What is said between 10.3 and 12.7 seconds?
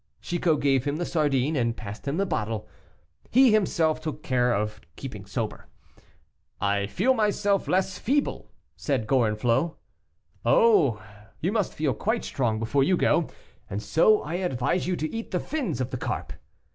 "Oh! you must feel quite strong